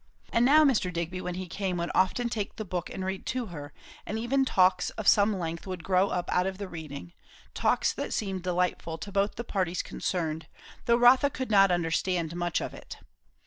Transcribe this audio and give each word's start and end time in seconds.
And 0.33 0.43
now 0.43 0.63
Mr. 0.63 0.91
Digby 0.91 1.21
when 1.21 1.35
he 1.35 1.45
came 1.47 1.77
would 1.77 1.91
often 1.93 2.27
take 2.27 2.55
the 2.55 2.65
book 2.65 2.89
and 2.89 3.05
read 3.05 3.23
to 3.27 3.45
her; 3.53 3.71
and 4.03 4.17
even 4.17 4.45
talks 4.45 4.89
of 4.89 5.07
some 5.07 5.37
length 5.37 5.67
would 5.67 5.83
grow 5.83 6.09
up 6.09 6.27
out 6.33 6.47
of 6.47 6.57
the 6.57 6.67
reading; 6.67 7.13
talks 7.53 7.93
that 7.93 8.11
seemed 8.11 8.41
delightful 8.41 8.97
to 8.97 9.11
both 9.11 9.35
the 9.35 9.43
parties 9.43 9.83
concerned, 9.83 10.47
though 10.85 10.97
Rotha 10.97 11.29
could 11.29 11.51
not 11.51 11.69
understand 11.69 12.35
much 12.35 12.61
of 12.61 12.73
it. 12.73 12.97